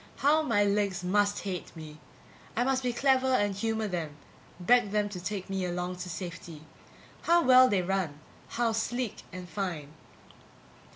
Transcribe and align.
How 0.15 0.41
my 0.41 0.63
legs 0.63 1.03
must 1.03 1.41
hate 1.41 1.71
me! 1.75 1.99
I 2.55 2.63
must 2.63 2.81
be 2.81 2.91
clever 2.91 3.27
and 3.35 3.53
humor 3.53 3.87
them, 3.87 4.17
beg 4.59 4.89
them 4.89 5.09
to 5.09 5.23
take 5.23 5.47
me 5.47 5.63
along 5.63 5.97
to 5.97 6.09
safety. 6.09 6.63
How 7.21 7.43
well 7.43 7.69
they 7.69 7.83
run, 7.83 8.19
how 8.47 8.71
sleek 8.71 9.17
and 9.31 9.47
fine! 9.47 9.93